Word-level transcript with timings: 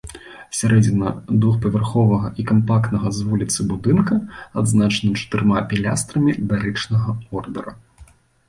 Сярэдзіна 0.59 1.09
двухпавярховага 1.41 2.31
і 2.43 2.45
кампактнага 2.51 3.07
з 3.17 3.25
вуліцы 3.27 3.59
будынка 3.73 4.13
адзначана 4.63 5.13
чатырма 5.23 5.57
пілястрамі 5.75 6.31
дарычнага 6.55 7.09
ордэра. 7.41 7.71